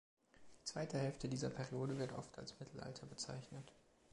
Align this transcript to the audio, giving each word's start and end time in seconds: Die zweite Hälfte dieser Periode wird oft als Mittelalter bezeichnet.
Die 0.57 0.63
zweite 0.63 0.97
Hälfte 0.97 1.29
dieser 1.29 1.51
Periode 1.51 1.99
wird 1.99 2.13
oft 2.13 2.35
als 2.39 2.59
Mittelalter 2.59 3.05
bezeichnet. 3.05 3.71